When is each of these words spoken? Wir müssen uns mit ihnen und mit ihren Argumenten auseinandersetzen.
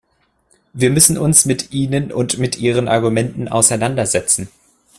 Wir 0.73 0.89
müssen 0.89 1.15
uns 1.15 1.45
mit 1.45 1.73
ihnen 1.73 2.11
und 2.11 2.39
mit 2.39 2.57
ihren 2.57 2.87
Argumenten 2.87 3.47
auseinandersetzen. 3.47 4.49